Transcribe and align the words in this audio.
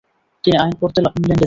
তিনি 0.43 0.55
আইন 0.57 0.73
পড়তে 0.79 0.99
ইংল্যান্ড 0.99 1.27
যান। 1.29 1.39